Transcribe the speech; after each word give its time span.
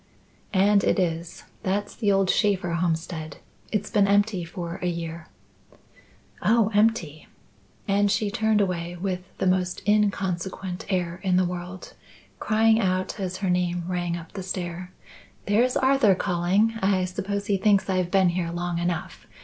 "And 0.51 0.83
it 0.83 0.97
is. 0.97 1.43
That's 1.61 1.93
the 1.95 2.11
old 2.11 2.31
Shaffer 2.31 2.71
homestead. 2.71 3.37
It's 3.71 3.91
been 3.91 4.07
empty 4.07 4.43
for 4.43 4.79
a 4.81 4.87
year." 4.87 5.27
"Oh, 6.41 6.71
empty!" 6.73 7.27
And 7.87 8.09
she 8.09 8.31
turned 8.31 8.61
away, 8.61 8.97
with 8.99 9.19
the 9.37 9.45
most 9.45 9.83
inconsequent 9.87 10.87
air 10.89 11.19
in 11.21 11.35
the 11.35 11.45
world, 11.45 11.93
crying 12.39 12.79
out 12.79 13.19
as 13.19 13.37
her 13.45 13.49
name 13.51 13.83
rang 13.87 14.17
up 14.17 14.31
the 14.31 14.41
stair, 14.41 14.91
"There's 15.45 15.77
Arthur 15.77 16.15
calling. 16.15 16.79
I 16.81 17.05
suppose 17.05 17.45
he 17.45 17.57
thinks 17.57 17.87
I've 17.87 18.09
been 18.09 18.29
here 18.29 18.49
long 18.49 18.79
enough. 18.79 19.27